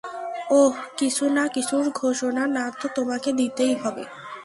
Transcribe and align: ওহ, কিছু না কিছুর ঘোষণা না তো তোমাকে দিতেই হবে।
ওহ, 0.51 0.73
কিছু 0.97 1.23
না 1.29 1.45
কিছুর 1.47 1.85
ঘোষণা 1.95 2.43
না 2.47 2.65
তো 2.81 2.87
তোমাকে 2.95 3.29
দিতেই 3.33 3.73
হবে। 3.75 4.03